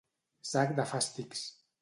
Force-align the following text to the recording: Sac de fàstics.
Sac 0.51 0.73
de 0.79 0.87
fàstics. 0.93 1.47